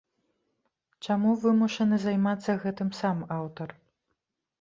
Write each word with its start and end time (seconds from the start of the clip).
Чаму 1.07 1.33
вымушаны 1.43 1.99
займацца 2.05 2.55
гэтым 2.65 2.89
сам 3.01 3.17
аўтар? 3.37 3.69